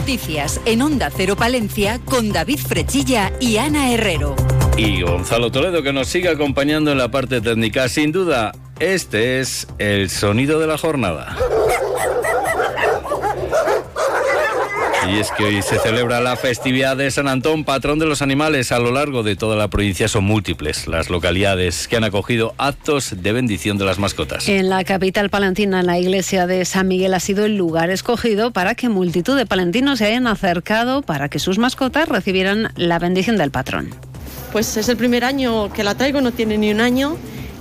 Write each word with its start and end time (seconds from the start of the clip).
Noticias 0.00 0.62
en 0.64 0.80
Onda 0.80 1.10
Cero 1.14 1.36
Palencia 1.36 2.00
con 2.06 2.32
David 2.32 2.58
Frechilla 2.58 3.30
y 3.38 3.58
Ana 3.58 3.92
Herrero. 3.92 4.34
Y 4.78 5.02
Gonzalo 5.02 5.52
Toledo 5.52 5.82
que 5.82 5.92
nos 5.92 6.08
sigue 6.08 6.30
acompañando 6.30 6.90
en 6.90 6.96
la 6.96 7.10
parte 7.10 7.42
técnica. 7.42 7.86
Sin 7.90 8.10
duda, 8.10 8.52
este 8.78 9.40
es 9.40 9.66
el 9.76 10.08
sonido 10.08 10.58
de 10.58 10.66
la 10.66 10.78
jornada. 10.78 11.36
Y 15.12 15.18
es 15.18 15.32
que 15.32 15.42
hoy 15.42 15.60
se 15.62 15.76
celebra 15.80 16.20
la 16.20 16.36
festividad 16.36 16.96
de 16.96 17.10
San 17.10 17.26
Antón, 17.26 17.64
patrón 17.64 17.98
de 17.98 18.06
los 18.06 18.22
animales. 18.22 18.70
A 18.70 18.78
lo 18.78 18.92
largo 18.92 19.24
de 19.24 19.34
toda 19.34 19.56
la 19.56 19.66
provincia 19.66 20.06
son 20.06 20.22
múltiples 20.22 20.86
las 20.86 21.10
localidades 21.10 21.88
que 21.88 21.96
han 21.96 22.04
acogido 22.04 22.54
actos 22.58 23.16
de 23.20 23.32
bendición 23.32 23.76
de 23.76 23.86
las 23.86 23.98
mascotas. 23.98 24.48
En 24.48 24.68
la 24.68 24.84
capital 24.84 25.28
palentina, 25.28 25.82
la 25.82 25.98
iglesia 25.98 26.46
de 26.46 26.64
San 26.64 26.86
Miguel 26.86 27.12
ha 27.14 27.18
sido 27.18 27.44
el 27.44 27.56
lugar 27.56 27.90
escogido 27.90 28.52
para 28.52 28.76
que 28.76 28.88
multitud 28.88 29.36
de 29.36 29.46
palentinos 29.46 29.98
se 29.98 30.06
hayan 30.06 30.28
acercado 30.28 31.02
para 31.02 31.28
que 31.28 31.40
sus 31.40 31.58
mascotas 31.58 32.08
recibieran 32.08 32.70
la 32.76 33.00
bendición 33.00 33.36
del 33.36 33.50
patrón. 33.50 33.90
Pues 34.52 34.76
es 34.76 34.88
el 34.88 34.96
primer 34.96 35.24
año 35.24 35.72
que 35.72 35.82
la 35.82 35.96
traigo, 35.96 36.20
no 36.20 36.30
tiene 36.30 36.56
ni 36.56 36.70
un 36.70 36.80
año 36.80 37.16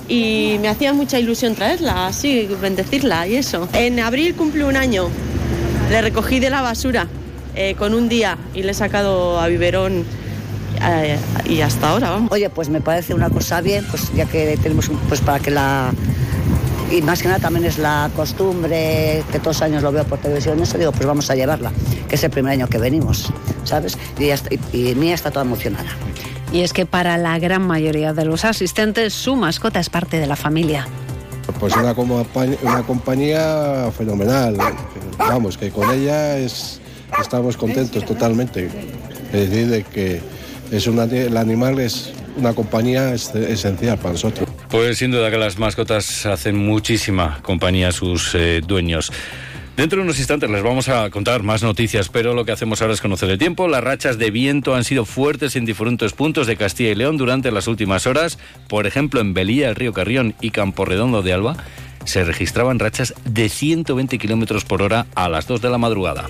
y 0.08 0.58
me 0.62 0.68
hacía 0.68 0.94
mucha 0.94 1.18
ilusión 1.18 1.56
traerla, 1.56 2.06
así, 2.06 2.48
bendecirla 2.62 3.28
y 3.28 3.38
eso. 3.38 3.68
En 3.74 4.00
abril 4.00 4.36
cumple 4.36 4.66
un 4.66 4.76
año, 4.76 5.10
le 5.90 6.02
recogí 6.04 6.40
de 6.40 6.52
la 6.52 6.62
basura 6.62 7.08
eh, 7.60 7.76
con 7.76 7.94
un 7.94 8.08
día 8.08 8.38
y 8.54 8.64
le 8.64 8.72
he 8.72 8.74
sacado 8.74 9.38
a 9.38 9.48
biberón 9.48 10.06
eh, 10.82 11.20
y 11.44 11.60
hasta 11.60 11.90
ahora, 11.90 12.10
vamos. 12.10 12.32
Oye, 12.32 12.50
pues 12.50 12.70
me 12.70 12.80
parece 12.80 13.14
una 13.14 13.30
cosa 13.30 13.60
bien, 13.60 13.86
pues 13.90 14.14
ya 14.14 14.26
que 14.26 14.58
tenemos, 14.64 14.90
pues 15.10 15.20
para 15.20 15.40
que 15.40 15.52
la... 15.52 15.92
Y 16.90 17.02
más 17.02 17.22
que 17.22 17.28
nada 17.28 17.42
también 17.42 17.66
es 17.66 17.78
la 17.78 18.10
costumbre, 18.16 19.24
que 19.30 19.40
todos 19.40 19.58
los 19.58 19.62
años 19.62 19.84
lo 19.84 19.92
veo 19.92 20.06
por 20.06 20.20
televisión, 20.20 20.60
eso 20.62 20.78
digo, 20.78 20.94
pues 20.94 21.06
vamos 21.06 21.30
a 21.30 21.36
llevarla, 21.36 21.74
que 22.08 22.16
es 22.16 22.24
el 22.24 22.32
primer 22.32 22.54
año 22.54 22.68
que 22.68 22.78
venimos, 22.78 23.32
¿sabes? 23.66 23.98
Y, 24.18 24.30
y, 24.32 24.92
y 24.92 24.96
Mía 24.96 25.14
está 25.14 25.30
toda 25.30 25.44
emocionada. 25.44 25.90
Y 26.54 26.62
es 26.62 26.72
que 26.72 26.86
para 26.86 27.18
la 27.18 27.38
gran 27.40 27.62
mayoría 27.62 28.14
de 28.14 28.24
los 28.24 28.46
asistentes, 28.46 29.14
su 29.14 29.36
mascota 29.36 29.82
es 29.82 29.90
parte 29.90 30.18
de 30.18 30.28
la 30.28 30.38
familia. 30.38 30.88
Pues 31.60 31.76
una, 31.76 31.92
una 31.92 32.84
compañía 32.84 33.92
fenomenal, 33.96 34.58
vamos, 35.18 35.58
que 35.58 35.72
con 35.72 35.92
ella 35.92 36.38
es 36.38 36.80
estamos 37.22 37.58
contentos 37.58 38.06
totalmente. 38.06 38.70
Es 39.32 39.50
decir, 39.50 39.68
de 39.68 39.84
que 39.84 40.22
es 40.72 40.88
el 40.88 41.38
animal 41.38 41.80
es 41.80 42.14
una 42.38 42.54
compañía 42.54 43.14
esencial 43.14 43.98
para 43.98 44.14
nosotros. 44.14 44.50
Pues 44.70 45.00
sin 45.00 45.12
duda 45.12 45.32
que 45.32 45.38
las 45.38 45.58
mascotas 45.58 46.26
hacen 46.26 46.56
muchísima 46.56 47.40
compañía 47.42 47.90
a 47.90 47.92
sus 47.92 48.36
eh, 48.36 48.62
dueños. 48.66 49.12
Dentro 49.76 49.98
de 49.98 50.04
unos 50.04 50.20
instantes 50.20 50.50
les 50.50 50.62
vamos 50.62 50.90
a 50.90 51.10
contar 51.10 51.42
más 51.42 51.64
noticias, 51.64 52.10
pero 52.10 52.34
lo 52.34 52.44
que 52.44 52.52
hacemos 52.52 52.82
ahora 52.82 52.94
es 52.94 53.02
conocer 53.02 53.30
el 53.30 53.38
tiempo. 53.38 53.70
Las 53.70 53.82
rachas 53.82 54.18
de 54.18 54.30
viento 54.30 54.76
han 54.76 54.84
sido 54.84 55.06
fuertes 55.06 55.56
en 55.56 55.64
diferentes 55.64 56.12
puntos 56.12 56.48
de 56.48 56.58
Castilla 56.58 56.92
y 56.92 56.96
León 56.96 57.16
durante 57.16 57.50
las 57.50 57.66
últimas 57.68 58.06
horas. 58.06 58.38
Por 58.68 58.88
ejemplo, 58.88 59.22
en 59.22 59.34
Belía, 59.34 59.70
el 59.70 59.76
río 59.76 59.94
Carrión 59.94 60.36
y 60.42 60.52
Campo 60.52 60.84
Redondo 60.84 61.22
de 61.22 61.32
Alba 61.32 61.56
se 62.04 62.26
registraban 62.26 62.78
rachas 62.78 63.14
de 63.24 63.48
120 63.48 64.18
kilómetros 64.18 64.66
por 64.66 64.82
hora 64.82 65.06
a 65.16 65.30
las 65.30 65.48
2 65.48 65.62
de 65.62 65.70
la 65.70 65.78
madrugada. 65.78 66.30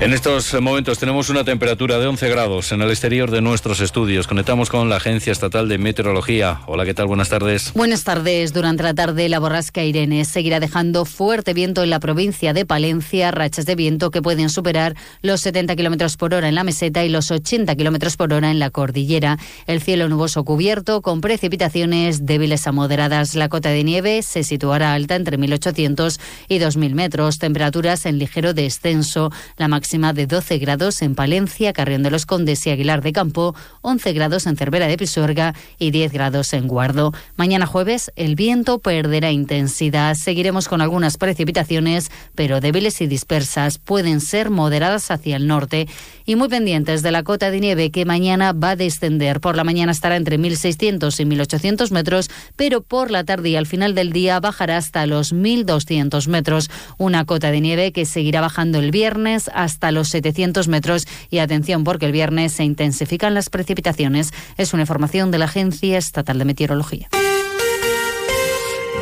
En 0.00 0.14
estos 0.14 0.58
momentos 0.62 0.98
tenemos 0.98 1.28
una 1.28 1.44
temperatura 1.44 1.98
de 1.98 2.06
11 2.06 2.30
grados 2.30 2.72
en 2.72 2.80
el 2.80 2.88
exterior 2.88 3.30
de 3.30 3.42
nuestros 3.42 3.80
estudios. 3.80 4.26
Conectamos 4.26 4.70
con 4.70 4.88
la 4.88 4.96
Agencia 4.96 5.30
Estatal 5.30 5.68
de 5.68 5.76
Meteorología. 5.76 6.62
Hola, 6.66 6.86
¿qué 6.86 6.94
tal? 6.94 7.06
Buenas 7.06 7.28
tardes. 7.28 7.74
Buenas 7.74 8.02
tardes. 8.02 8.54
Durante 8.54 8.82
la 8.82 8.94
tarde, 8.94 9.28
la 9.28 9.38
borrasca 9.38 9.84
Irene 9.84 10.24
seguirá 10.24 10.58
dejando 10.58 11.04
fuerte 11.04 11.52
viento 11.52 11.82
en 11.82 11.90
la 11.90 12.00
provincia 12.00 12.54
de 12.54 12.64
Palencia, 12.64 13.30
rachas 13.30 13.66
de 13.66 13.74
viento 13.74 14.10
que 14.10 14.22
pueden 14.22 14.48
superar 14.48 14.96
los 15.20 15.42
70 15.42 15.76
kilómetros 15.76 16.16
por 16.16 16.32
hora 16.32 16.48
en 16.48 16.54
la 16.54 16.64
meseta 16.64 17.04
y 17.04 17.10
los 17.10 17.30
80 17.30 17.76
kilómetros 17.76 18.16
por 18.16 18.32
hora 18.32 18.50
en 18.50 18.58
la 18.58 18.70
cordillera. 18.70 19.36
El 19.66 19.82
cielo 19.82 20.08
nuboso 20.08 20.44
cubierto 20.44 21.02
con 21.02 21.20
precipitaciones 21.20 22.24
débiles 22.24 22.66
a 22.66 22.72
moderadas. 22.72 23.34
La 23.34 23.50
cota 23.50 23.68
de 23.68 23.84
nieve 23.84 24.22
se 24.22 24.44
situará 24.44 24.94
alta 24.94 25.14
entre 25.14 25.38
1.800 25.38 26.18
y 26.48 26.58
2.000 26.58 26.94
metros. 26.94 27.38
Temperaturas 27.38 28.06
en 28.06 28.18
ligero 28.18 28.54
descenso. 28.54 29.30
La 29.58 29.68
máxima 29.68 29.89
máxima 29.90 30.12
de 30.12 30.28
12 30.28 30.58
grados 30.58 31.02
en 31.02 31.16
Palencia, 31.16 31.72
Carrión 31.72 32.04
de 32.04 32.12
los 32.12 32.24
Condes 32.24 32.64
y 32.64 32.70
Aguilar 32.70 33.02
de 33.02 33.12
Campo, 33.12 33.56
11 33.80 34.12
grados 34.12 34.46
en 34.46 34.56
Cervera 34.56 34.86
de 34.86 34.96
Pisuerga 34.96 35.52
y 35.80 35.90
10 35.90 36.12
grados 36.12 36.52
en 36.52 36.68
Guardo. 36.68 37.12
Mañana 37.34 37.66
jueves 37.66 38.12
el 38.14 38.36
viento 38.36 38.78
perderá 38.78 39.32
intensidad. 39.32 40.14
Seguiremos 40.14 40.68
con 40.68 40.80
algunas 40.80 41.16
precipitaciones, 41.16 42.12
pero 42.36 42.60
débiles 42.60 43.00
y 43.00 43.08
dispersas. 43.08 43.78
Pueden 43.78 44.20
ser 44.20 44.50
moderadas 44.50 45.10
hacia 45.10 45.34
el 45.34 45.48
norte 45.48 45.88
y 46.24 46.36
muy 46.36 46.46
pendientes 46.46 47.02
de 47.02 47.10
la 47.10 47.24
cota 47.24 47.50
de 47.50 47.58
nieve 47.58 47.90
que 47.90 48.04
mañana 48.04 48.52
va 48.52 48.70
a 48.70 48.76
descender. 48.76 49.40
Por 49.40 49.56
la 49.56 49.64
mañana 49.64 49.90
estará 49.90 50.14
entre 50.14 50.38
1.600 50.38 51.18
y 51.18 51.24
1.800 51.24 51.90
metros, 51.90 52.30
pero 52.54 52.82
por 52.82 53.10
la 53.10 53.24
tarde 53.24 53.48
y 53.48 53.56
al 53.56 53.66
final 53.66 53.96
del 53.96 54.12
día 54.12 54.38
bajará 54.38 54.76
hasta 54.76 55.04
los 55.06 55.34
1.200 55.34 56.28
metros. 56.28 56.70
Una 56.96 57.24
cota 57.24 57.50
de 57.50 57.60
nieve 57.60 57.90
que 57.90 58.04
seguirá 58.04 58.40
bajando 58.40 58.78
el 58.78 58.92
viernes 58.92 59.50
hasta 59.52 59.79
hasta 59.80 59.92
los 59.92 60.08
700 60.08 60.68
metros. 60.68 61.06
Y 61.30 61.38
atención, 61.38 61.84
porque 61.84 62.04
el 62.04 62.12
viernes 62.12 62.52
se 62.52 62.64
intensifican 62.64 63.32
las 63.32 63.48
precipitaciones. 63.48 64.32
Es 64.58 64.74
una 64.74 64.82
información 64.82 65.30
de 65.30 65.38
la 65.38 65.46
Agencia 65.46 65.96
Estatal 65.96 66.38
de 66.38 66.44
Meteorología. 66.44 67.08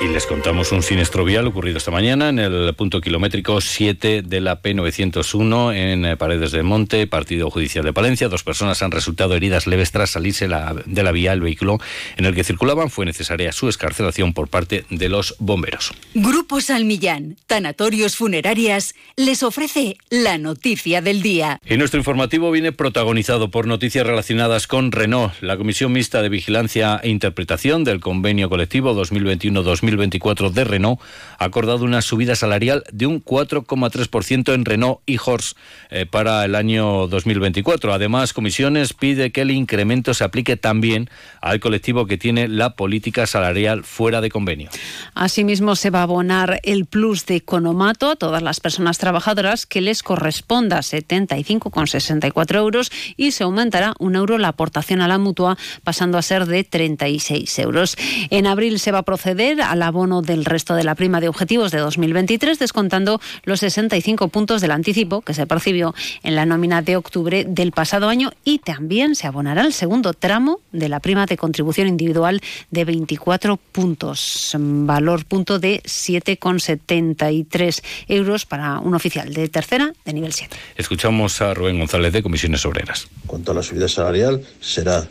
Y 0.00 0.06
les 0.06 0.26
contamos 0.26 0.70
un 0.70 0.84
siniestro 0.84 1.24
vial 1.24 1.48
ocurrido 1.48 1.78
esta 1.78 1.90
mañana 1.90 2.28
en 2.28 2.38
el 2.38 2.72
punto 2.74 3.00
kilométrico 3.00 3.60
7 3.60 4.22
de 4.22 4.40
la 4.40 4.62
P901 4.62 5.74
en 5.74 6.04
eh, 6.04 6.16
Paredes 6.16 6.52
del 6.52 6.62
Monte, 6.62 7.08
Partido 7.08 7.50
Judicial 7.50 7.84
de 7.84 7.92
Palencia. 7.92 8.28
Dos 8.28 8.44
personas 8.44 8.80
han 8.82 8.92
resultado 8.92 9.34
heridas 9.34 9.66
leves 9.66 9.90
tras 9.90 10.10
salirse 10.10 10.46
de 10.46 11.02
la 11.02 11.12
vía. 11.12 11.32
El 11.32 11.40
vehículo 11.40 11.78
en 12.16 12.26
el 12.26 12.34
que 12.34 12.44
circulaban 12.44 12.90
fue 12.90 13.06
necesaria 13.06 13.50
su 13.50 13.68
escarcelación 13.68 14.34
por 14.34 14.46
parte 14.48 14.84
de 14.88 15.08
los 15.08 15.34
bomberos. 15.40 15.92
Grupo 16.14 16.60
Salmillán, 16.60 17.36
Tanatorios 17.48 18.14
Funerarias, 18.14 18.94
les 19.16 19.42
ofrece 19.42 19.96
la 20.10 20.38
noticia 20.38 21.02
del 21.02 21.22
día. 21.22 21.58
Y 21.66 21.76
nuestro 21.76 21.98
informativo 21.98 22.52
viene 22.52 22.70
protagonizado 22.70 23.50
por 23.50 23.66
noticias 23.66 24.06
relacionadas 24.06 24.68
con 24.68 24.92
Renault. 24.92 25.32
La 25.40 25.56
Comisión 25.56 25.90
Mixta 25.90 26.22
de 26.22 26.28
Vigilancia 26.28 27.00
e 27.02 27.08
Interpretación 27.08 27.82
del 27.82 27.98
Convenio 27.98 28.48
Colectivo 28.48 28.94
2021 28.94 29.62
2022 29.62 29.87
2024 29.88 30.50
de 30.50 30.64
Renault 30.64 31.00
ha 31.38 31.44
acordado 31.44 31.84
una 31.84 32.02
subida 32.02 32.36
salarial 32.36 32.84
de 32.92 33.06
un 33.06 33.24
4,3% 33.24 34.52
en 34.52 34.64
Renault 34.64 35.00
y 35.06 35.18
Horse 35.24 35.54
eh, 35.90 36.06
para 36.06 36.44
el 36.44 36.54
año 36.54 37.06
2024. 37.08 37.92
Además, 37.92 38.32
Comisiones 38.32 38.92
pide 38.92 39.32
que 39.32 39.42
el 39.42 39.50
incremento 39.50 40.14
se 40.14 40.24
aplique 40.24 40.56
también 40.56 41.08
al 41.40 41.60
colectivo 41.60 42.06
que 42.06 42.18
tiene 42.18 42.48
la 42.48 42.76
política 42.76 43.26
salarial 43.26 43.84
fuera 43.84 44.20
de 44.20 44.30
convenio. 44.30 44.70
Asimismo, 45.14 45.76
se 45.76 45.90
va 45.90 46.00
a 46.00 46.02
abonar 46.02 46.60
el 46.64 46.86
plus 46.86 47.26
de 47.26 47.36
economato 47.36 48.10
a 48.10 48.16
todas 48.16 48.42
las 48.42 48.60
personas 48.60 48.98
trabajadoras 48.98 49.66
que 49.66 49.80
les 49.80 50.02
corresponda 50.02 50.78
75,64 50.78 52.56
euros 52.56 52.90
y 53.16 53.32
se 53.32 53.44
aumentará 53.44 53.94
un 53.98 54.16
euro 54.16 54.38
la 54.38 54.48
aportación 54.48 55.00
a 55.00 55.08
la 55.08 55.18
mutua 55.18 55.56
pasando 55.84 56.18
a 56.18 56.22
ser 56.22 56.46
de 56.46 56.64
36 56.64 57.58
euros. 57.60 57.96
En 58.30 58.46
abril 58.46 58.78
se 58.78 58.92
va 58.92 58.98
a 58.98 59.02
proceder 59.02 59.60
al 59.78 59.82
abono 59.84 60.22
del 60.22 60.44
resto 60.44 60.74
de 60.74 60.82
la 60.82 60.96
prima 60.96 61.20
de 61.20 61.28
objetivos 61.28 61.70
de 61.70 61.78
2023, 61.78 62.58
descontando 62.58 63.20
los 63.44 63.60
65 63.60 64.26
puntos 64.28 64.60
del 64.60 64.72
anticipo 64.72 65.20
que 65.22 65.34
se 65.34 65.46
percibió 65.46 65.94
en 66.24 66.34
la 66.34 66.44
nómina 66.46 66.82
de 66.82 66.96
octubre 66.96 67.44
del 67.44 67.70
pasado 67.70 68.08
año 68.08 68.32
y 68.44 68.58
también 68.58 69.14
se 69.14 69.28
abonará 69.28 69.62
el 69.62 69.72
segundo 69.72 70.14
tramo 70.14 70.60
de 70.72 70.88
la 70.88 70.98
prima 70.98 71.26
de 71.26 71.36
contribución 71.36 71.86
individual 71.86 72.40
de 72.70 72.84
24 72.84 73.56
puntos, 73.56 74.52
valor 74.58 75.24
punto 75.24 75.60
de 75.60 75.80
7,73 75.84 77.82
euros 78.08 78.46
para 78.46 78.80
un 78.80 78.94
oficial 78.96 79.32
de 79.32 79.48
tercera 79.48 79.92
de 80.04 80.12
nivel 80.12 80.32
7. 80.32 80.56
Escuchamos 80.76 81.40
a 81.40 81.54
Rubén 81.54 81.78
González 81.78 82.12
de 82.12 82.22
Comisiones 82.22 82.66
Obreras. 82.66 83.06
En 83.22 83.28
cuanto 83.28 83.52
a 83.52 83.54
la 83.54 83.62
subida 83.62 83.86
salarial, 83.88 84.42
será 84.60 85.06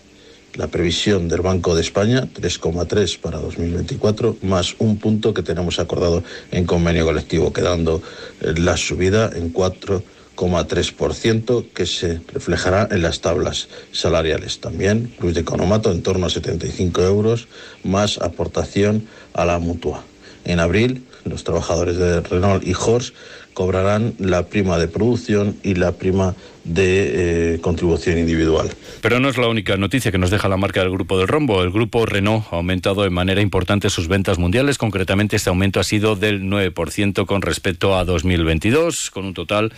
la 0.58 0.68
previsión 0.68 1.28
del 1.28 1.42
Banco 1.42 1.76
de 1.76 1.82
España, 1.82 2.30
3,3 2.34 3.20
para 3.20 3.40
2024, 3.40 4.38
más 4.42 4.76
un 4.80 4.98
punto 4.98 5.34
que 5.34 5.44
tenemos 5.44 5.80
acordado 5.80 6.24
en 6.52 6.66
convenio 6.66 7.06
colectivo, 7.06 7.54
quedando 7.54 8.02
eh, 8.42 8.54
la 8.58 8.76
subida 8.76 9.30
en 9.34 9.54
4,3% 9.54 11.72
que 11.74 11.86
se 11.86 12.20
reflejará 12.34 12.90
en 12.92 13.04
las 13.04 13.22
tablas 13.22 13.70
salariales. 13.92 14.60
También 14.60 15.14
Cruz 15.20 15.36
de 15.36 15.42
Economato 15.42 15.92
en 15.92 16.02
torno 16.02 16.26
a 16.26 16.30
75 16.30 17.04
euros, 17.04 17.48
más 17.84 18.18
aportación 18.18 19.08
a 19.34 19.46
la 19.46 19.60
mutua. 19.60 20.04
En 20.44 20.60
abril 20.60 21.06
los 21.26 21.44
trabajadores 21.44 21.98
de 21.98 22.22
Renault 22.22 22.66
y 22.66 22.74
Horst 22.74 23.14
cobrarán 23.58 24.14
la 24.20 24.46
prima 24.46 24.78
de 24.78 24.88
producción 24.88 25.58
y 25.64 25.74
la 25.74 25.94
prima 25.94 26.36
de 26.64 27.56
eh, 27.56 27.60
contribución 27.60 28.20
individual. 28.20 28.70
Pero 29.02 29.20
no 29.20 29.30
es 29.30 29.38
la 29.40 29.48
única 29.48 29.78
noticia 29.78 30.12
que 30.12 30.20
nos 30.20 30.30
deja 30.30 30.48
la 30.48 30.58
marca 30.58 30.82
del 30.82 30.92
Grupo 30.92 31.18
del 31.18 31.28
Rombo. 31.28 31.64
El 31.64 31.72
Grupo 31.72 32.06
Renault 32.06 32.46
ha 32.52 32.58
aumentado 32.58 33.02
de 33.02 33.10
manera 33.10 33.42
importante 33.42 33.90
sus 33.90 34.08
ventas 34.08 34.38
mundiales. 34.38 34.78
Concretamente, 34.78 35.38
este 35.38 35.50
aumento 35.50 35.80
ha 35.80 35.84
sido 35.84 36.16
del 36.16 36.44
9% 36.44 37.26
con 37.26 37.42
respecto 37.42 37.98
a 37.98 38.06
2022, 38.06 39.10
con 39.10 39.26
un 39.26 39.34
total 39.34 39.74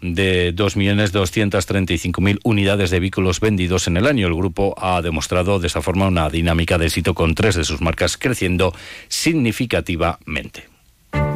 de 0.00 0.52
2.235.000 0.52 2.40
unidades 2.42 2.90
de 2.90 2.98
vehículos 2.98 3.38
vendidos 3.38 3.86
en 3.86 3.98
el 3.98 4.08
año. 4.08 4.26
El 4.26 4.34
grupo 4.34 4.74
ha 4.78 5.00
demostrado 5.00 5.60
de 5.60 5.68
esa 5.68 5.80
forma 5.80 6.08
una 6.08 6.28
dinámica 6.28 6.76
de 6.76 6.86
éxito 6.86 7.14
con 7.14 7.36
tres 7.36 7.54
de 7.54 7.62
sus 7.62 7.80
marcas 7.80 8.16
creciendo 8.16 8.74
significativamente. 9.06 10.71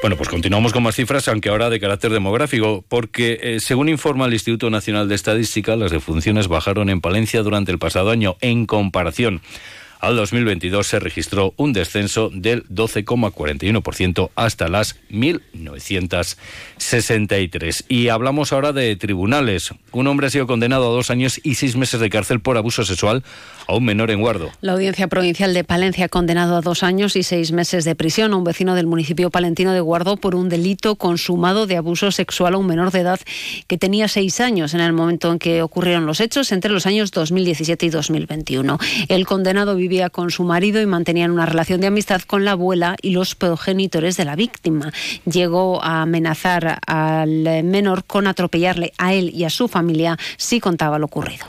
Bueno, 0.00 0.16
pues 0.16 0.28
continuamos 0.28 0.72
con 0.72 0.84
más 0.84 0.94
cifras, 0.94 1.26
aunque 1.26 1.48
ahora 1.48 1.70
de 1.70 1.80
carácter 1.80 2.12
demográfico, 2.12 2.84
porque 2.88 3.40
eh, 3.42 3.60
según 3.60 3.88
informa 3.88 4.26
el 4.26 4.32
Instituto 4.32 4.70
Nacional 4.70 5.08
de 5.08 5.16
Estadística, 5.16 5.74
las 5.74 5.90
defunciones 5.90 6.46
bajaron 6.46 6.88
en 6.88 7.00
Palencia 7.00 7.42
durante 7.42 7.72
el 7.72 7.80
pasado 7.80 8.10
año 8.10 8.36
en 8.40 8.64
comparación 8.66 9.40
al 10.00 10.16
2022 10.16 10.86
se 10.86 10.98
registró 10.98 11.54
un 11.56 11.72
descenso 11.72 12.28
del 12.32 12.66
12,41% 12.68 14.30
hasta 14.34 14.68
las 14.68 14.96
1.963. 15.10 17.84
Y 17.88 18.08
hablamos 18.08 18.52
ahora 18.52 18.72
de 18.72 18.96
tribunales. 18.96 19.70
Un 19.92 20.06
hombre 20.06 20.28
ha 20.28 20.30
sido 20.30 20.46
condenado 20.46 20.86
a 20.86 20.94
dos 20.94 21.10
años 21.10 21.38
y 21.42 21.56
seis 21.56 21.76
meses 21.76 22.00
de 22.00 22.08
cárcel 22.10 22.40
por 22.40 22.56
abuso 22.56 22.84
sexual 22.84 23.24
a 23.66 23.74
un 23.74 23.84
menor 23.84 24.10
en 24.10 24.20
Guardo. 24.20 24.50
La 24.60 24.72
Audiencia 24.72 25.08
Provincial 25.08 25.54
de 25.54 25.64
Palencia 25.64 26.04
ha 26.06 26.08
condenado 26.08 26.56
a 26.56 26.60
dos 26.60 26.82
años 26.82 27.14
y 27.16 27.22
seis 27.22 27.52
meses 27.52 27.84
de 27.84 27.94
prisión 27.94 28.32
a 28.32 28.36
un 28.36 28.44
vecino 28.44 28.74
del 28.74 28.86
municipio 28.86 29.30
palentino 29.30 29.72
de 29.72 29.80
Guardo 29.80 30.16
por 30.16 30.34
un 30.34 30.48
delito 30.48 30.96
consumado 30.96 31.66
de 31.66 31.76
abuso 31.76 32.10
sexual 32.12 32.54
a 32.54 32.58
un 32.58 32.66
menor 32.66 32.90
de 32.92 33.00
edad 33.00 33.20
que 33.66 33.78
tenía 33.78 34.08
seis 34.08 34.40
años 34.40 34.74
en 34.74 34.80
el 34.80 34.92
momento 34.92 35.32
en 35.32 35.38
que 35.38 35.62
ocurrieron 35.62 36.04
los 36.06 36.20
hechos 36.20 36.52
entre 36.52 36.70
los 36.70 36.86
años 36.86 37.10
2017 37.10 37.86
y 37.86 37.90
2021. 37.90 38.78
El 39.08 39.26
condenado 39.26 39.74
vivía 39.88 40.10
con 40.10 40.30
su 40.30 40.44
marido 40.44 40.82
y 40.82 40.86
mantenían 40.86 41.30
una 41.30 41.46
relación 41.46 41.80
de 41.80 41.86
amistad 41.86 42.20
con 42.20 42.44
la 42.44 42.52
abuela 42.52 42.96
y 43.00 43.10
los 43.10 43.34
progenitores 43.34 44.18
de 44.18 44.26
la 44.26 44.36
víctima. 44.36 44.92
Llegó 45.24 45.82
a 45.82 46.02
amenazar 46.02 46.78
al 46.86 47.64
menor 47.64 48.04
con 48.04 48.26
atropellarle 48.26 48.92
a 48.98 49.14
él 49.14 49.30
y 49.34 49.44
a 49.44 49.50
su 49.50 49.66
familia 49.66 50.18
si 50.36 50.60
contaba 50.60 50.98
lo 50.98 51.06
ocurrido. 51.06 51.46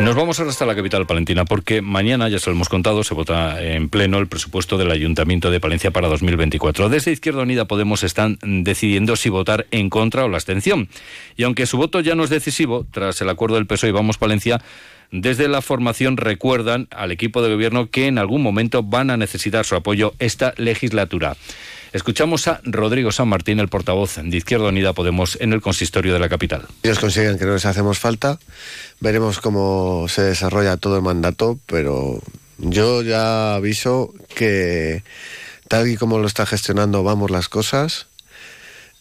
Nos 0.00 0.14
vamos 0.14 0.38
ahora 0.38 0.52
hasta 0.52 0.64
la 0.64 0.76
capital 0.76 1.06
palentina 1.06 1.44
porque 1.44 1.82
mañana, 1.82 2.28
ya 2.28 2.38
se 2.38 2.48
lo 2.48 2.54
hemos 2.54 2.68
contado, 2.68 3.02
se 3.02 3.14
vota 3.14 3.60
en 3.60 3.88
pleno 3.88 4.18
el 4.18 4.28
presupuesto 4.28 4.78
del 4.78 4.92
Ayuntamiento 4.92 5.50
de 5.50 5.58
Palencia 5.58 5.90
para 5.90 6.06
2024. 6.06 6.88
Desde 6.88 7.10
Izquierda 7.10 7.42
Unida 7.42 7.66
Podemos 7.66 8.04
están 8.04 8.38
decidiendo 8.42 9.16
si 9.16 9.28
votar 9.28 9.66
en 9.72 9.90
contra 9.90 10.24
o 10.24 10.28
la 10.28 10.36
abstención. 10.36 10.88
Y 11.36 11.42
aunque 11.42 11.66
su 11.66 11.78
voto 11.78 11.98
ya 11.98 12.14
no 12.14 12.22
es 12.22 12.30
decisivo, 12.30 12.86
tras 12.92 13.20
el 13.22 13.28
acuerdo 13.28 13.56
del 13.56 13.66
PSOE 13.66 13.90
y 13.90 13.92
Vamos 13.92 14.18
Palencia, 14.18 14.62
desde 15.10 15.48
la 15.48 15.62
formación 15.62 16.16
recuerdan 16.16 16.86
al 16.92 17.10
equipo 17.10 17.42
de 17.42 17.52
gobierno 17.52 17.90
que 17.90 18.06
en 18.06 18.18
algún 18.18 18.42
momento 18.42 18.84
van 18.84 19.10
a 19.10 19.16
necesitar 19.16 19.64
su 19.64 19.74
apoyo 19.74 20.14
esta 20.20 20.54
legislatura. 20.58 21.36
Escuchamos 21.92 22.46
a 22.48 22.60
Rodrigo 22.64 23.12
San 23.12 23.28
Martín, 23.28 23.60
el 23.60 23.68
portavoz 23.68 24.16
de 24.16 24.36
Izquierda 24.36 24.68
Unida 24.68 24.92
Podemos 24.92 25.38
en 25.40 25.54
el 25.54 25.62
consistorio 25.62 26.12
de 26.12 26.18
la 26.18 26.28
capital. 26.28 26.66
Ellos 26.82 26.98
consiguen 26.98 27.38
que 27.38 27.46
no 27.46 27.54
les 27.54 27.64
hacemos 27.64 27.98
falta. 27.98 28.38
Veremos 29.00 29.40
cómo 29.40 30.06
se 30.08 30.22
desarrolla 30.22 30.76
todo 30.76 30.96
el 30.96 31.02
mandato, 31.02 31.58
pero 31.66 32.20
yo 32.58 33.02
ya 33.02 33.54
aviso 33.54 34.12
que 34.34 35.02
tal 35.68 35.88
y 35.88 35.96
como 35.96 36.18
lo 36.18 36.26
está 36.26 36.44
gestionando 36.44 37.02
vamos 37.02 37.30
las 37.30 37.48
cosas, 37.48 38.06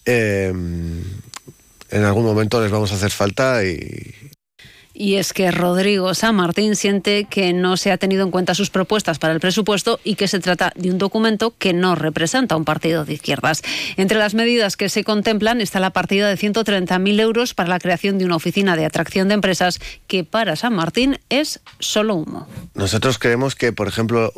eh, 0.05 0.53
en 1.89 2.03
algún 2.03 2.23
momento 2.23 2.61
les 2.61 2.71
vamos 2.71 2.93
a 2.93 2.95
hacer 2.95 3.11
falta 3.11 3.65
y, 3.65 4.15
y 4.97 5.15
es 5.15 5.31
que 5.31 5.51
Rodrigo 5.51 6.15
San 6.15 6.35
Martín 6.35 6.75
siente 6.75 7.25
que 7.25 7.53
no 7.53 7.77
se 7.77 7.91
ha 7.91 7.97
tenido 7.97 8.23
en 8.23 8.31
cuenta 8.31 8.55
sus 8.55 8.71
propuestas 8.71 9.19
para 9.19 9.31
el 9.31 9.39
presupuesto 9.39 9.99
y 10.03 10.15
que 10.15 10.27
se 10.27 10.39
trata 10.39 10.73
de 10.75 10.89
un 10.89 10.97
documento 10.97 11.53
que 11.55 11.71
no 11.71 11.93
representa 11.93 12.55
un 12.55 12.65
partido 12.65 13.05
de 13.05 13.13
izquierdas. 13.13 13.61
Entre 13.95 14.17
las 14.17 14.33
medidas 14.33 14.75
que 14.75 14.89
se 14.89 15.03
contemplan 15.03 15.61
está 15.61 15.79
la 15.79 15.91
partida 15.91 16.27
de 16.27 16.35
130.000 16.35 17.19
euros 17.19 17.53
para 17.53 17.69
la 17.69 17.77
creación 17.77 18.17
de 18.17 18.25
una 18.25 18.37
oficina 18.37 18.75
de 18.75 18.85
atracción 18.85 19.27
de 19.27 19.35
empresas 19.35 19.79
que 20.07 20.23
para 20.23 20.55
San 20.55 20.73
Martín 20.73 21.19
es 21.29 21.59
solo 21.79 22.15
humo. 22.15 22.47
Nosotros 22.73 23.19
creemos 23.19 23.53
que, 23.53 23.73
por 23.73 23.87
ejemplo, 23.87 24.33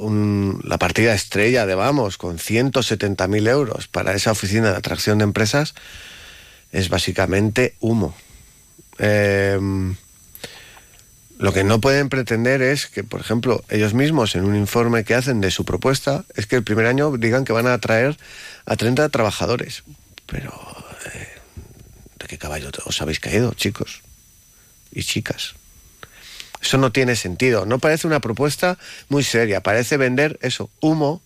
la 0.63 0.77
partida 0.77 1.13
estrella 1.13 1.65
de 1.65 1.75
Vamos 1.75 2.17
con 2.17 2.37
170.000 2.37 3.47
euros 3.47 3.87
para 3.87 4.13
esa 4.13 4.33
oficina 4.33 4.71
de 4.71 4.77
atracción 4.77 5.19
de 5.19 5.23
empresas 5.23 5.73
es 6.73 6.89
básicamente 6.89 7.75
humo. 7.79 8.13
Eh, 8.97 9.57
lo 11.39 11.53
que 11.53 11.63
no 11.63 11.79
pueden 11.79 12.09
pretender 12.09 12.61
es 12.61 12.87
que, 12.87 13.05
por 13.05 13.21
ejemplo, 13.21 13.63
ellos 13.69 13.93
mismos 13.93 14.35
en 14.35 14.43
un 14.43 14.57
informe 14.57 15.05
que 15.05 15.15
hacen 15.15 15.39
de 15.39 15.51
su 15.51 15.63
propuesta, 15.63 16.25
es 16.35 16.47
que 16.47 16.57
el 16.57 16.65
primer 16.65 16.85
año 16.85 17.15
digan 17.15 17.45
que 17.45 17.53
van 17.53 17.65
a 17.65 17.73
atraer 17.73 18.17
a 18.65 18.75
30 18.75 19.07
trabajadores. 19.07 19.83
Pero, 20.25 20.51
eh, 21.13 21.27
¿de 22.19 22.27
qué 22.27 22.37
caballo 22.37 22.69
os 22.85 23.01
habéis 23.01 23.21
caído, 23.21 23.53
chicos 23.53 24.01
y 24.91 25.03
chicas? 25.03 25.55
Eso 26.61 26.77
no 26.77 26.91
tiene 26.91 27.15
sentido. 27.15 27.65
No 27.65 27.79
parece 27.79 28.05
una 28.05 28.19
propuesta 28.19 28.77
muy 29.07 29.23
seria. 29.23 29.63
Parece 29.63 29.95
vender 29.95 30.37
eso, 30.41 30.69
humo 30.81 31.21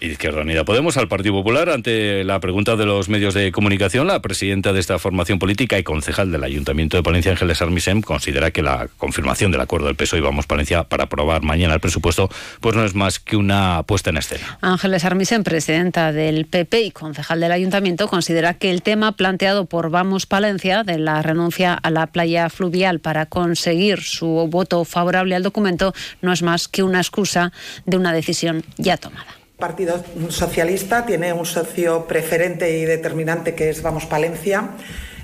Izquierda 0.00 0.42
Unida 0.42 0.64
Podemos 0.64 0.98
al 0.98 1.08
Partido 1.08 1.34
Popular 1.34 1.70
ante 1.70 2.22
la 2.22 2.38
pregunta 2.38 2.76
de 2.76 2.84
los 2.84 3.08
medios 3.08 3.32
de 3.32 3.50
comunicación. 3.50 4.06
La 4.06 4.20
presidenta 4.20 4.74
de 4.74 4.80
esta 4.80 4.98
formación 4.98 5.38
política 5.38 5.78
y 5.78 5.82
concejal 5.82 6.30
del 6.30 6.44
Ayuntamiento 6.44 6.96
de 6.96 7.02
Palencia, 7.02 7.32
Ángeles 7.32 7.62
Armisem, 7.62 8.02
considera 8.02 8.50
que 8.50 8.62
la 8.62 8.88
confirmación 8.98 9.52
del 9.52 9.62
acuerdo 9.62 9.86
del 9.86 9.96
PSOE 9.96 10.18
y 10.18 10.22
Vamos 10.22 10.46
Palencia 10.46 10.84
para 10.84 11.04
aprobar 11.04 11.42
mañana 11.42 11.74
el 11.74 11.80
presupuesto 11.80 12.28
pues 12.60 12.76
no 12.76 12.84
es 12.84 12.94
más 12.94 13.18
que 13.18 13.36
una 13.36 13.82
puesta 13.84 14.10
en 14.10 14.18
escena. 14.18 14.58
Ángeles 14.60 15.04
Armisem, 15.04 15.44
presidenta 15.44 16.12
del 16.12 16.44
PP 16.44 16.82
y 16.82 16.90
concejal 16.90 17.40
del 17.40 17.52
Ayuntamiento, 17.52 18.06
considera 18.08 18.54
que 18.54 18.70
el 18.70 18.82
tema 18.82 19.12
planteado 19.12 19.64
por 19.64 19.90
Vamos 19.90 20.26
Palencia 20.26 20.84
de 20.84 20.98
la 20.98 21.22
renuncia 21.22 21.72
a 21.74 21.90
la 21.90 22.06
playa 22.08 22.50
fluvial 22.50 23.00
para 23.00 23.26
conseguir 23.26 24.02
su 24.02 24.26
voto 24.50 24.84
favorable 24.84 25.34
al 25.34 25.42
documento 25.42 25.94
no 26.20 26.32
es 26.32 26.42
más 26.42 26.68
que 26.68 26.82
una 26.82 26.98
excusa 26.98 27.52
de 27.86 27.96
una 27.96 28.12
decisión 28.12 28.62
ya 28.76 28.96
tomada. 28.98 29.45
Partido 29.58 30.04
Socialista 30.28 31.06
tiene 31.06 31.32
un 31.32 31.46
socio 31.46 32.06
preferente 32.06 32.78
y 32.78 32.84
determinante 32.84 33.54
que 33.54 33.70
es 33.70 33.82
Vamos 33.82 34.04
Palencia 34.04 34.70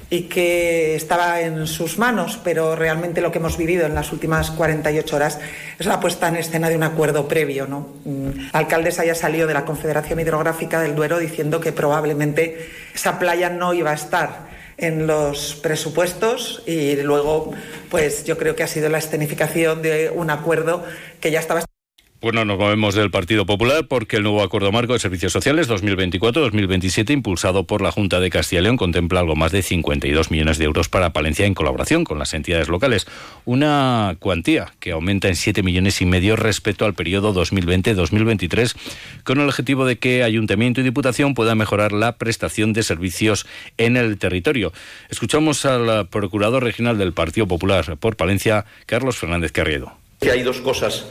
y 0.09 0.23
que 0.23 0.95
estaba 0.95 1.41
en 1.41 1.67
sus 1.67 1.99
manos, 1.99 2.39
pero 2.43 2.75
realmente 2.75 3.21
lo 3.21 3.31
que 3.31 3.39
hemos 3.39 3.59
vivido 3.59 3.85
en 3.85 3.95
las 3.95 4.13
últimas 4.13 4.51
48 4.51 5.17
horas 5.17 5.39
es 5.79 5.87
la 5.87 6.01
puesta 6.01 6.29
en 6.29 6.37
escena 6.37 6.71
de 6.71 6.77
un 6.77 6.83
acuerdo 6.83 7.29
previo. 7.29 7.67
¿no? 7.67 7.89
Mm, 8.05 8.51
la 8.53 8.59
alcaldesa 8.59 9.05
ya 9.05 9.15
de 9.15 9.55
la 9.55 9.65
Confederación 9.65 10.21
Hidrográfica 10.21 10.81
del 10.81 10.95
Duero 10.95 11.19
diciendo 11.19 11.61
que 11.61 11.73
probablemente 11.73 12.69
esa 12.95 13.19
playa 13.19 13.51
no 13.51 13.75
iba 13.75 13.91
a 13.91 13.95
estar 13.95 14.49
en 14.79 15.07
los 15.07 15.57
presupuestos 15.57 16.63
y 16.67 16.97
luego 16.97 17.53
pues 17.91 18.25
yo 18.25 18.39
creo 18.39 18.57
que 18.57 18.63
ha 18.63 18.69
sido 18.69 18.89
la 18.89 18.99
escenificación 18.99 19.83
de 19.83 20.11
un 20.15 20.31
acuerdo 20.31 20.85
que 21.21 21.31
ya 21.31 21.41
estaba 21.41 21.63
bueno, 22.23 22.45
nos 22.45 22.57
movemos 22.57 22.95
del 22.95 23.11
Partido 23.11 23.45
Popular 23.47 23.89
porque 23.89 24.19
el 24.19 24.23
nuevo 24.23 24.45
Acuerdo 24.45 24.71
Marco 24.71 24.93
de 24.93 25.01
Servicios 25.01 25.33
Sociales 25.33 25.69
2024-2027, 25.69 27.11
impulsado 27.11 27.65
por 27.65 27.83
la 27.83 27.91
Junta 27.91 28.21
de 28.21 28.31
Castilla 28.31 28.61
y 28.61 28.63
León, 28.63 28.77
contempla 28.77 29.19
algo 29.19 29.35
más 29.35 29.51
de 29.51 29.61
52 29.61 30.31
millones 30.31 30.57
de 30.57 30.65
euros 30.65 30.89
para 30.89 31.13
Palencia 31.13 31.47
en 31.47 31.55
colaboración 31.55 32.05
con 32.05 32.21
las 32.21 32.33
entidades 32.33 32.69
locales. 32.69 33.09
Una 33.45 34.17
cuantía 34.21 34.73
que 34.79 34.93
aumenta 34.93 35.27
en 35.27 35.35
7 35.35 35.65
millones 35.65 36.01
y 36.01 36.07
medio 36.07 36.37
respecto 36.37 36.85
al 36.85 36.95
periodo 36.95 37.35
2020-2023, 37.35 38.77
con 39.25 39.41
el 39.41 39.49
objetivo 39.49 39.85
de 39.85 39.99
que 39.99 40.23
Ayuntamiento 40.23 40.81
y 40.81 40.85
Diputación 40.85 41.35
puedan 41.35 41.59
mejorar 41.59 41.91
la 41.91 42.19
prestación 42.19 42.73
de 42.73 42.85
servicios 42.85 43.47
en 43.79 43.97
el 43.97 44.17
territorio. 44.19 44.73
Escuchamos 45.09 45.67
al 45.67 46.07
Procurador 46.07 46.63
Regional 46.63 46.99
del 46.99 47.15
Partido 47.15 47.49
Popular 47.49 47.97
por 47.97 48.15
Palencia, 48.15 48.65
Carlos 48.87 49.17
Fernández 49.17 49.51
Carriedo. 49.51 49.93
Que 50.21 50.31
hay 50.31 50.43
dos 50.45 50.61
cosas 50.61 51.07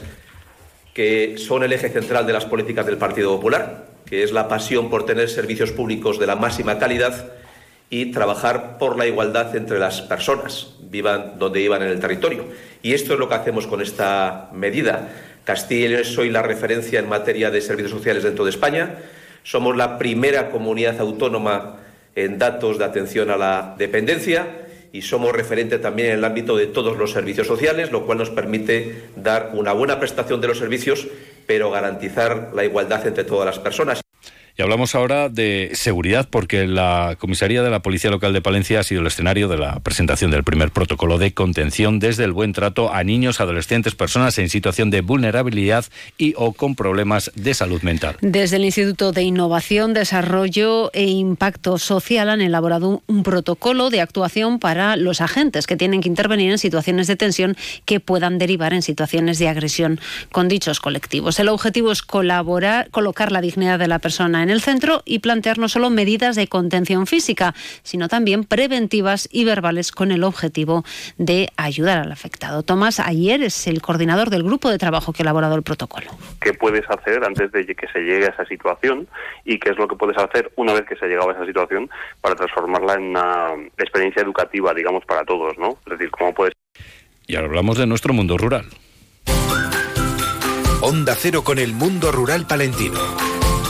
que 0.94 1.36
son 1.38 1.62
el 1.62 1.72
eje 1.72 1.88
central 1.88 2.26
de 2.26 2.32
las 2.32 2.44
políticas 2.44 2.86
del 2.86 2.98
Partido 2.98 3.34
Popular, 3.34 3.86
que 4.04 4.22
es 4.22 4.32
la 4.32 4.48
pasión 4.48 4.90
por 4.90 5.06
tener 5.06 5.28
servicios 5.28 5.72
públicos 5.72 6.18
de 6.18 6.26
la 6.26 6.36
máxima 6.36 6.78
calidad 6.78 7.32
y 7.88 8.06
trabajar 8.06 8.78
por 8.78 8.96
la 8.96 9.06
igualdad 9.06 9.54
entre 9.56 9.78
las 9.78 10.02
personas, 10.02 10.74
vivan 10.80 11.38
donde 11.38 11.60
vivan 11.60 11.82
en 11.82 11.88
el 11.88 12.00
territorio. 12.00 12.44
Y 12.82 12.94
esto 12.94 13.14
es 13.14 13.18
lo 13.18 13.28
que 13.28 13.34
hacemos 13.34 13.66
con 13.66 13.80
esta 13.80 14.50
medida. 14.52 15.08
Castilla 15.44 16.00
es 16.00 16.16
hoy 16.18 16.30
la 16.30 16.42
referencia 16.42 16.98
en 16.98 17.08
materia 17.08 17.50
de 17.50 17.60
servicios 17.60 17.90
sociales 17.90 18.22
dentro 18.22 18.44
de 18.44 18.50
España. 18.50 18.96
Somos 19.42 19.76
la 19.76 19.98
primera 19.98 20.50
comunidad 20.50 21.00
autónoma 21.00 21.78
en 22.14 22.38
datos 22.38 22.78
de 22.78 22.84
atención 22.84 23.30
a 23.30 23.36
la 23.36 23.74
dependencia 23.78 24.61
y 24.92 25.02
somos 25.02 25.32
referente 25.32 25.78
también 25.78 26.08
en 26.08 26.18
el 26.18 26.24
ámbito 26.24 26.56
de 26.56 26.66
todos 26.66 26.98
los 26.98 27.12
servicios 27.12 27.46
sociales, 27.46 27.90
lo 27.90 28.04
cual 28.04 28.18
nos 28.18 28.30
permite 28.30 29.04
dar 29.16 29.50
una 29.54 29.72
buena 29.72 29.98
prestación 29.98 30.40
de 30.40 30.48
los 30.48 30.58
servicios, 30.58 31.08
pero 31.46 31.70
garantizar 31.70 32.50
la 32.54 32.64
igualdad 32.64 33.06
entre 33.06 33.24
todas 33.24 33.46
las 33.46 33.58
personas. 33.58 34.02
Y 34.56 34.60
hablamos 34.60 34.94
ahora 34.94 35.30
de 35.30 35.70
seguridad 35.72 36.28
porque 36.30 36.66
la 36.66 37.16
comisaría 37.18 37.62
de 37.62 37.70
la 37.70 37.80
Policía 37.80 38.10
Local 38.10 38.34
de 38.34 38.42
Palencia 38.42 38.80
ha 38.80 38.82
sido 38.82 39.00
el 39.00 39.06
escenario 39.06 39.48
de 39.48 39.56
la 39.56 39.80
presentación 39.80 40.30
del 40.30 40.44
primer 40.44 40.70
protocolo 40.70 41.16
de 41.16 41.32
contención 41.32 41.98
desde 41.98 42.24
el 42.24 42.32
buen 42.32 42.52
trato 42.52 42.92
a 42.92 43.02
niños, 43.02 43.40
adolescentes, 43.40 43.94
personas 43.94 44.36
en 44.38 44.50
situación 44.50 44.90
de 44.90 45.00
vulnerabilidad 45.00 45.86
y 46.18 46.34
o 46.36 46.52
con 46.52 46.74
problemas 46.74 47.32
de 47.34 47.54
salud 47.54 47.80
mental. 47.80 48.16
Desde 48.20 48.56
el 48.56 48.66
Instituto 48.66 49.12
de 49.12 49.22
Innovación, 49.22 49.94
Desarrollo 49.94 50.90
e 50.92 51.04
Impacto 51.04 51.78
Social 51.78 52.28
han 52.28 52.42
elaborado 52.42 53.02
un 53.06 53.22
protocolo 53.22 53.88
de 53.88 54.02
actuación 54.02 54.58
para 54.58 54.96
los 54.96 55.22
agentes 55.22 55.66
que 55.66 55.76
tienen 55.76 56.02
que 56.02 56.08
intervenir 56.08 56.50
en 56.50 56.58
situaciones 56.58 57.06
de 57.06 57.16
tensión 57.16 57.56
que 57.86 58.00
puedan 58.00 58.36
derivar 58.36 58.74
en 58.74 58.82
situaciones 58.82 59.38
de 59.38 59.48
agresión 59.48 59.98
con 60.30 60.48
dichos 60.48 60.78
colectivos. 60.78 61.40
El 61.40 61.48
objetivo 61.48 61.90
es 61.90 62.02
colaborar, 62.02 62.90
colocar 62.90 63.32
la 63.32 63.40
dignidad 63.40 63.78
de 63.78 63.88
la 63.88 63.98
persona 63.98 64.41
en 64.42 64.50
el 64.50 64.60
centro 64.60 65.02
y 65.04 65.20
plantear 65.20 65.58
no 65.58 65.68
solo 65.68 65.90
medidas 65.90 66.36
de 66.36 66.48
contención 66.48 67.06
física, 67.06 67.54
sino 67.82 68.08
también 68.08 68.44
preventivas 68.44 69.28
y 69.30 69.44
verbales 69.44 69.92
con 69.92 70.12
el 70.12 70.24
objetivo 70.24 70.84
de 71.18 71.50
ayudar 71.56 71.98
al 71.98 72.12
afectado. 72.12 72.62
Tomás 72.62 73.00
Ayer 73.00 73.42
es 73.42 73.66
el 73.66 73.80
coordinador 73.80 74.30
del 74.30 74.42
grupo 74.42 74.70
de 74.70 74.78
trabajo 74.78 75.12
que 75.12 75.22
ha 75.22 75.24
elaborado 75.24 75.54
el 75.54 75.62
protocolo. 75.62 76.10
¿Qué 76.40 76.52
puedes 76.54 76.88
hacer 76.88 77.24
antes 77.24 77.50
de 77.52 77.66
que 77.66 77.86
se 77.88 78.00
llegue 78.00 78.26
a 78.26 78.30
esa 78.30 78.44
situación 78.46 79.08
y 79.44 79.58
qué 79.58 79.70
es 79.70 79.78
lo 79.78 79.88
que 79.88 79.96
puedes 79.96 80.18
hacer 80.18 80.52
una 80.56 80.72
vez 80.72 80.84
que 80.86 80.96
se 80.96 81.04
ha 81.04 81.08
llegado 81.08 81.30
a 81.30 81.32
esa 81.32 81.46
situación 81.46 81.88
para 82.20 82.34
transformarla 82.34 82.94
en 82.94 83.02
una 83.02 83.48
experiencia 83.78 84.22
educativa, 84.22 84.74
digamos, 84.74 85.04
para 85.04 85.24
todos, 85.24 85.56
¿no? 85.58 85.78
Es 85.86 85.92
decir, 85.92 86.10
cómo 86.10 86.34
puedes... 86.34 86.54
Y 87.26 87.36
ahora 87.36 87.48
hablamos 87.48 87.78
de 87.78 87.86
nuestro 87.86 88.12
mundo 88.12 88.36
rural. 88.36 88.66
Onda 90.80 91.14
Cero 91.14 91.44
con 91.44 91.58
el 91.58 91.72
mundo 91.74 92.10
rural 92.10 92.46
palentino. 92.46 93.21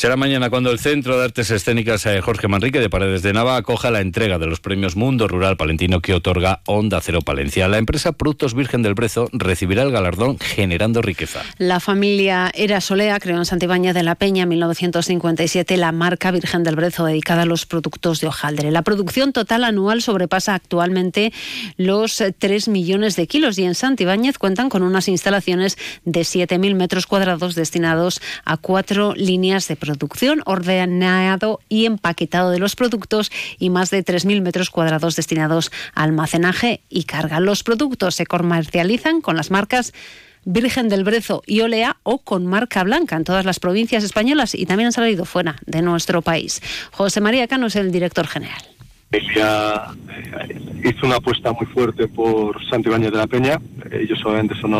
Será 0.00 0.16
mañana 0.16 0.48
cuando 0.48 0.70
el 0.70 0.78
Centro 0.78 1.18
de 1.18 1.26
Artes 1.26 1.50
Escénicas 1.50 2.06
eh, 2.06 2.22
Jorge 2.22 2.48
Manrique 2.48 2.80
de 2.80 2.88
Paredes 2.88 3.22
de 3.22 3.34
Nava 3.34 3.58
acoja 3.58 3.90
la 3.90 4.00
entrega 4.00 4.38
de 4.38 4.46
los 4.46 4.58
premios 4.58 4.96
Mundo 4.96 5.28
Rural 5.28 5.58
Palentino 5.58 6.00
que 6.00 6.14
otorga 6.14 6.62
Onda 6.64 7.02
Cero 7.02 7.20
Palencia. 7.20 7.68
La 7.68 7.76
empresa 7.76 8.12
Productos 8.12 8.54
Virgen 8.54 8.80
del 8.80 8.94
Brezo 8.94 9.28
recibirá 9.30 9.82
el 9.82 9.90
galardón 9.90 10.38
generando 10.38 11.02
riqueza. 11.02 11.42
La 11.58 11.80
familia 11.80 12.50
Era 12.54 12.80
Solea 12.80 13.20
creó 13.20 13.36
en 13.36 13.44
Santibáñez 13.44 13.92
de 13.92 14.02
la 14.02 14.14
Peña 14.14 14.44
en 14.44 14.48
1957 14.48 15.76
la 15.76 15.92
marca 15.92 16.30
Virgen 16.30 16.64
del 16.64 16.76
Brezo 16.76 17.04
dedicada 17.04 17.42
a 17.42 17.44
los 17.44 17.66
productos 17.66 18.22
de 18.22 18.28
hojaldre. 18.28 18.70
La 18.70 18.80
producción 18.80 19.34
total 19.34 19.64
anual 19.64 20.00
sobrepasa 20.00 20.54
actualmente 20.54 21.30
los 21.76 22.24
3 22.38 22.68
millones 22.68 23.16
de 23.16 23.26
kilos 23.26 23.58
y 23.58 23.64
en 23.64 23.74
Santibáñez 23.74 24.38
cuentan 24.38 24.70
con 24.70 24.82
unas 24.82 25.08
instalaciones 25.08 25.76
de 26.06 26.22
7.000 26.22 26.74
metros 26.74 27.06
cuadrados 27.06 27.54
destinados 27.54 28.22
a 28.46 28.56
cuatro 28.56 29.12
líneas 29.14 29.68
de 29.68 29.76
producción 29.76 29.89
producción, 29.90 30.42
ordenado 30.46 31.58
y 31.68 31.86
empaquetado 31.86 32.50
de 32.50 32.60
los 32.60 32.76
productos 32.76 33.32
y 33.58 33.70
más 33.70 33.90
de 33.90 34.04
3.000 34.04 34.40
metros 34.40 34.70
cuadrados 34.70 35.16
destinados 35.16 35.72
a 35.94 36.04
almacenaje 36.04 36.82
y 36.88 37.04
carga. 37.04 37.40
Los 37.40 37.64
productos 37.64 38.14
se 38.14 38.26
comercializan 38.26 39.20
con 39.20 39.36
las 39.36 39.50
marcas 39.50 39.92
Virgen 40.44 40.88
del 40.88 41.04
Brezo 41.04 41.42
y 41.44 41.60
Olea 41.60 41.96
o 42.02 42.18
con 42.18 42.46
marca 42.46 42.82
blanca 42.84 43.16
en 43.16 43.24
todas 43.24 43.44
las 43.44 43.58
provincias 43.58 44.04
españolas 44.04 44.54
y 44.54 44.64
también 44.64 44.86
han 44.86 44.92
salido 44.92 45.24
fuera 45.24 45.56
de 45.66 45.82
nuestro 45.82 46.22
país. 46.22 46.62
José 46.92 47.20
María 47.20 47.48
Cano 47.48 47.66
es 47.66 47.76
el 47.76 47.90
director 47.90 48.26
general. 48.26 48.62
Ella 49.12 49.88
eh, 50.38 50.56
hizo 50.84 51.04
una 51.04 51.16
apuesta 51.16 51.52
muy 51.52 51.66
fuerte 51.66 52.06
por 52.06 52.64
Santibáñez 52.70 53.10
de 53.10 53.18
la 53.18 53.26
Peña. 53.26 53.60
Ellos 53.90 54.24
obviamente 54.24 54.54
son 54.60 54.72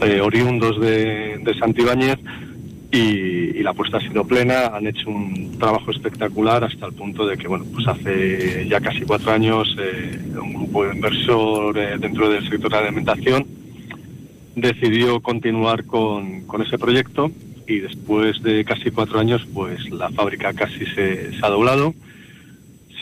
eh, 0.00 0.20
oriundos 0.20 0.80
de 0.80 1.54
Santibáñez 1.60 2.18
y, 2.92 3.62
la 3.62 3.70
apuesta 3.70 3.96
ha 3.96 4.00
sido 4.00 4.24
plena, 4.24 4.66
han 4.66 4.86
hecho 4.86 5.08
un 5.08 5.56
trabajo 5.58 5.90
espectacular 5.90 6.62
hasta 6.64 6.86
el 6.86 6.92
punto 6.92 7.26
de 7.26 7.38
que, 7.38 7.48
bueno, 7.48 7.64
pues 7.72 7.86
hace 7.88 8.66
ya 8.68 8.80
casi 8.80 9.02
cuatro 9.02 9.32
años 9.32 9.74
eh, 9.80 10.20
un 10.40 10.52
grupo 10.52 10.84
de 10.84 10.94
inversor 10.94 11.78
eh, 11.78 11.96
dentro 11.98 12.28
del 12.28 12.48
sector 12.48 12.70
de 12.70 12.78
alimentación 12.78 13.46
decidió 14.54 15.20
continuar 15.20 15.84
con, 15.86 16.44
ese 16.64 16.78
proyecto 16.78 17.30
y 17.66 17.78
después 17.78 18.42
de 18.42 18.64
casi 18.64 18.90
cuatro 18.90 19.18
años, 19.18 19.46
pues 19.54 19.88
la 19.90 20.10
fábrica 20.10 20.52
casi 20.52 20.84
se, 20.86 21.30
ha 21.42 21.48
doblado. 21.48 21.94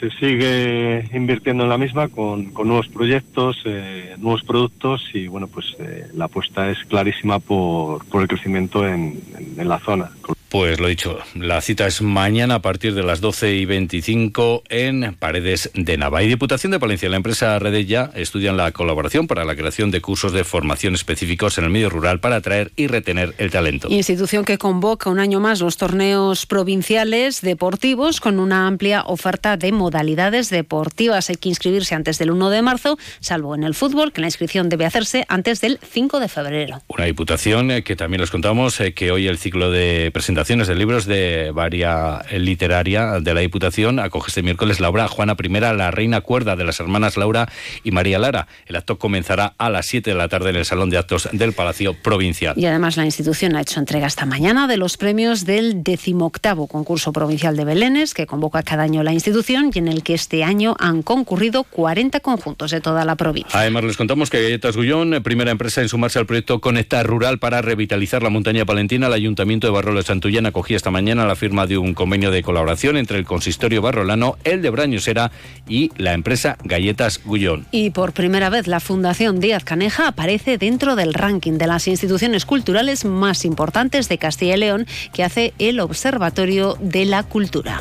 Se 0.00 0.10
sigue 0.12 1.08
invirtiendo 1.12 1.64
en 1.64 1.68
la 1.68 1.78
misma 1.78 2.08
con, 2.08 2.54
nuevos 2.54 2.88
proyectos, 2.88 3.60
eh, 3.66 4.14
nuevos 4.18 4.42
productos 4.42 5.02
y 5.12 5.28
bueno, 5.28 5.46
pues 5.46 5.76
la 6.14 6.24
apuesta 6.24 6.70
es 6.70 6.78
clarísima 6.86 7.38
por, 7.38 8.00
el 8.14 8.26
crecimiento 8.28 8.88
en 8.88 9.20
la 9.56 9.78
zona. 9.78 10.10
Pues 10.50 10.80
lo 10.80 10.88
dicho, 10.88 11.16
la 11.36 11.60
cita 11.60 11.86
es 11.86 12.02
mañana 12.02 12.56
a 12.56 12.58
partir 12.60 12.92
de 12.94 13.04
las 13.04 13.20
12 13.20 13.54
y 13.54 13.66
25 13.66 14.64
en 14.68 15.14
Paredes 15.14 15.70
de 15.74 15.96
Nava. 15.96 16.24
Y 16.24 16.26
Diputación 16.26 16.72
de 16.72 16.80
Palencia 16.80 17.06
y 17.06 17.10
la 17.10 17.18
empresa 17.18 17.56
Redella 17.60 18.10
estudian 18.16 18.56
la 18.56 18.72
colaboración 18.72 19.28
para 19.28 19.44
la 19.44 19.54
creación 19.54 19.92
de 19.92 20.00
cursos 20.00 20.32
de 20.32 20.42
formación 20.42 20.96
específicos 20.96 21.56
en 21.58 21.66
el 21.66 21.70
medio 21.70 21.88
rural 21.88 22.18
para 22.18 22.34
atraer 22.34 22.72
y 22.74 22.88
retener 22.88 23.32
el 23.38 23.52
talento. 23.52 23.86
Institución 23.90 24.44
que 24.44 24.58
convoca 24.58 25.08
un 25.08 25.20
año 25.20 25.38
más 25.38 25.60
los 25.60 25.76
torneos 25.76 26.46
provinciales 26.46 27.42
deportivos 27.42 28.20
con 28.20 28.40
una 28.40 28.66
amplia 28.66 29.02
oferta 29.02 29.56
de 29.56 29.70
modalidades 29.70 30.50
deportivas. 30.50 31.30
Hay 31.30 31.36
que 31.36 31.48
inscribirse 31.48 31.94
antes 31.94 32.18
del 32.18 32.32
1 32.32 32.50
de 32.50 32.62
marzo, 32.62 32.98
salvo 33.20 33.54
en 33.54 33.62
el 33.62 33.76
fútbol, 33.76 34.12
que 34.12 34.20
la 34.20 34.26
inscripción 34.26 34.68
debe 34.68 34.84
hacerse 34.84 35.24
antes 35.28 35.60
del 35.60 35.78
5 35.88 36.18
de 36.18 36.28
febrero. 36.28 36.82
Una 36.88 37.04
diputación 37.04 37.70
eh, 37.70 37.84
que 37.84 37.94
también 37.94 38.20
les 38.20 38.32
contamos 38.32 38.80
eh, 38.80 38.94
que 38.94 39.12
hoy 39.12 39.28
el 39.28 39.38
ciclo 39.38 39.70
de 39.70 40.10
presentación 40.12 40.39
de 40.40 40.74
libros 40.74 41.04
de 41.04 41.52
varia 41.54 42.22
literaria 42.32 43.20
de 43.20 43.34
la 43.34 43.40
Diputación 43.40 43.98
acoge 43.98 44.28
este 44.28 44.42
miércoles 44.42 44.80
la 44.80 44.88
obra 44.88 45.06
Juana 45.06 45.36
I, 45.38 45.48
la 45.50 45.90
reina 45.90 46.22
cuerda 46.22 46.56
de 46.56 46.64
las 46.64 46.80
hermanas 46.80 47.18
Laura 47.18 47.46
y 47.84 47.90
María 47.90 48.18
Lara. 48.18 48.48
El 48.66 48.76
acto 48.76 48.98
comenzará 48.98 49.54
a 49.58 49.68
las 49.68 49.86
7 49.86 50.10
de 50.10 50.16
la 50.16 50.28
tarde 50.28 50.50
en 50.50 50.56
el 50.56 50.64
Salón 50.64 50.88
de 50.88 50.96
Actos 50.96 51.28
del 51.32 51.52
Palacio 51.52 51.94
Provincial. 51.94 52.54
Y 52.56 52.64
además 52.64 52.96
la 52.96 53.04
institución 53.04 53.54
ha 53.54 53.60
hecho 53.60 53.78
entrega 53.78 54.06
esta 54.06 54.24
mañana 54.24 54.66
de 54.66 54.78
los 54.78 54.96
premios 54.96 55.44
del 55.44 55.84
decimoctavo 55.84 56.66
concurso 56.66 57.12
provincial 57.12 57.54
de 57.56 57.64
Belénes 57.64 58.14
que 58.14 58.26
convoca 58.26 58.62
cada 58.62 58.84
año 58.84 59.02
la 59.02 59.12
institución 59.12 59.70
y 59.72 59.78
en 59.78 59.88
el 59.88 60.02
que 60.02 60.14
este 60.14 60.42
año 60.42 60.74
han 60.80 61.02
concurrido 61.02 61.64
40 61.64 62.18
conjuntos 62.20 62.70
de 62.70 62.80
toda 62.80 63.04
la 63.04 63.14
provincia. 63.14 63.60
Además 63.60 63.84
les 63.84 63.98
contamos 63.98 64.30
que 64.30 64.42
Galletas 64.42 64.76
Gullón, 64.76 65.22
primera 65.22 65.50
empresa 65.50 65.82
en 65.82 65.88
sumarse 65.90 66.18
al 66.18 66.26
proyecto 66.26 66.60
Conectar 66.60 67.06
Rural 67.06 67.38
para 67.38 67.60
revitalizar 67.60 68.22
la 68.22 68.30
montaña 68.30 68.64
palentina, 68.64 69.06
el 69.06 69.12
Ayuntamiento 69.12 69.66
de 69.66 69.72
Barro 69.72 69.94
de 69.94 70.02
Santullán 70.30 70.46
acogía 70.46 70.76
esta 70.76 70.92
mañana 70.92 71.26
la 71.26 71.34
firma 71.34 71.66
de 71.66 71.76
un 71.76 71.92
convenio 71.92 72.30
de 72.30 72.44
colaboración 72.44 72.96
entre 72.96 73.18
el 73.18 73.24
consistorio 73.24 73.82
barrolano, 73.82 74.36
el 74.44 74.62
de 74.62 74.70
Brañosera 74.70 75.32
y 75.68 75.90
la 75.96 76.12
empresa 76.12 76.56
Galletas 76.62 77.20
Gullón. 77.24 77.66
Y 77.72 77.90
por 77.90 78.12
primera 78.12 78.48
vez 78.48 78.68
la 78.68 78.78
Fundación 78.78 79.40
Díaz 79.40 79.64
Caneja 79.64 80.06
aparece 80.06 80.56
dentro 80.56 80.94
del 80.94 81.14
ranking 81.14 81.58
de 81.58 81.66
las 81.66 81.88
instituciones 81.88 82.46
culturales 82.46 83.04
más 83.04 83.44
importantes 83.44 84.08
de 84.08 84.18
Castilla 84.18 84.54
y 84.54 84.60
León 84.60 84.86
que 85.12 85.24
hace 85.24 85.52
el 85.58 85.80
Observatorio 85.80 86.76
de 86.80 87.06
la 87.06 87.24
Cultura. 87.24 87.80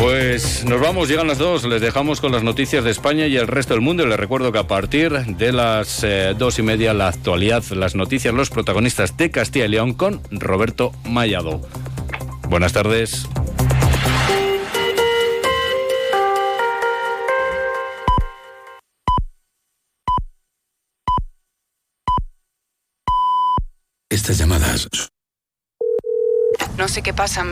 Pues 0.00 0.64
nos 0.64 0.80
vamos, 0.80 1.10
llegan 1.10 1.26
las 1.26 1.36
dos, 1.36 1.64
les 1.64 1.82
dejamos 1.82 2.22
con 2.22 2.32
las 2.32 2.42
noticias 2.42 2.82
de 2.82 2.90
España 2.90 3.26
y 3.26 3.36
el 3.36 3.46
resto 3.46 3.74
del 3.74 3.82
mundo. 3.82 4.06
Les 4.06 4.18
recuerdo 4.18 4.50
que 4.50 4.58
a 4.58 4.66
partir 4.66 5.12
de 5.12 5.52
las 5.52 6.02
eh, 6.02 6.34
dos 6.38 6.58
y 6.58 6.62
media 6.62 6.94
la 6.94 7.08
actualidad, 7.08 7.62
las 7.72 7.94
noticias, 7.94 8.32
los 8.32 8.48
protagonistas 8.48 9.18
de 9.18 9.30
Castilla 9.30 9.66
y 9.66 9.68
León 9.68 9.92
con 9.92 10.22
Roberto 10.30 10.92
Mayado. 11.04 11.60
Buenas 12.48 12.72
tardes. 12.72 13.28
Estas 24.08 24.38
llamadas. 24.38 24.88
No 26.78 26.88
sé 26.88 27.02
qué 27.02 27.12
pasa. 27.12 27.44